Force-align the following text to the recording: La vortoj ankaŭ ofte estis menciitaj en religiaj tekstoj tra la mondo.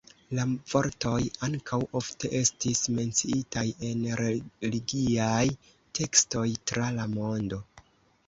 La 0.37 0.43
vortoj 0.69 1.17
ankaŭ 1.47 1.77
ofte 1.99 2.29
estis 2.39 2.79
menciitaj 2.99 3.65
en 3.89 4.01
religiaj 4.21 5.45
tekstoj 5.99 6.47
tra 6.71 6.89
la 6.97 7.05
mondo. 7.13 7.61